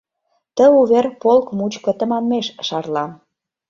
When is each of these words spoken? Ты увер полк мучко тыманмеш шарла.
Ты 0.55 0.63
увер 0.79 1.05
полк 1.21 1.47
мучко 1.57 1.91
тыманмеш 1.99 2.47
шарла. 2.67 3.05